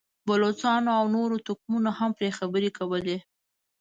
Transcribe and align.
بلوڅانو 0.27 0.91
او 0.99 1.05
نورو 1.15 1.35
توکمونو 1.47 1.91
هم 1.99 2.11
پرې 2.17 2.29
خبرې 2.37 2.69
کولې. 2.77 3.17